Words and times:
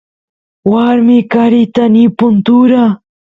warmi 0.71 1.17
qarita 1.33 1.83
nipun 1.93 2.33
tura 2.45 2.83